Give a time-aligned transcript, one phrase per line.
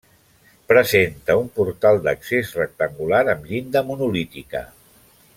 [0.71, 4.63] Presenta un portal d'accés rectangular amb llinda monolítica.